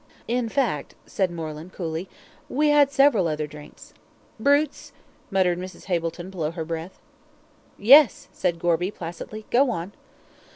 [0.27, 2.09] In fact," said Moreland, coolly,
[2.49, 3.93] "we had several other drinks."
[4.39, 4.93] "Brutes!"
[5.29, 5.83] muttered Mrs.
[5.83, 6.97] Hableton, below her breath.
[7.77, 9.45] "Yes," said Gorby, placidly.
[9.51, 9.93] "Go on."